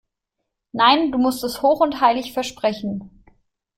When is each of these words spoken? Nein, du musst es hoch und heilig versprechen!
Nein, 0.71 1.11
du 1.11 1.19
musst 1.19 1.43
es 1.43 1.61
hoch 1.61 1.79
und 1.79 2.01
heilig 2.01 2.33
versprechen! 2.33 3.23